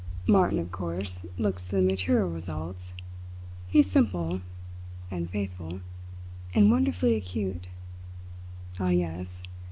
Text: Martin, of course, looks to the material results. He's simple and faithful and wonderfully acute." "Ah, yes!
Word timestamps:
Martin, 0.25 0.57
of 0.57 0.71
course, 0.71 1.27
looks 1.37 1.67
to 1.67 1.75
the 1.75 1.81
material 1.83 2.27
results. 2.27 2.93
He's 3.67 3.85
simple 3.91 4.41
and 5.11 5.29
faithful 5.29 5.81
and 6.55 6.71
wonderfully 6.71 7.13
acute." 7.13 7.67
"Ah, 8.79 8.89
yes! 8.89 9.43